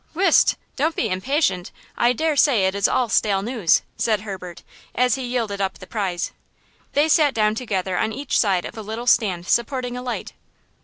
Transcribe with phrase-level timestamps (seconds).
[0.15, 0.55] "Whist!
[0.77, 1.71] Don't be impatient!
[1.95, 4.63] I dare say it is all stale news!" said Herbert
[4.95, 6.31] as he yielded up the prize.
[6.93, 10.33] They sat down together on each side of a little stand supporting a light.